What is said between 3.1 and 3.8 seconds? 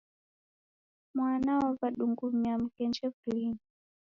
w'ulinyi